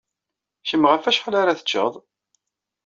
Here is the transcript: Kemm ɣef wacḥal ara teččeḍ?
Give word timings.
Kemm 0.67 0.83
ɣef 0.91 1.03
wacḥal 1.05 1.35
ara 1.41 1.57
teččeḍ? 1.59 1.93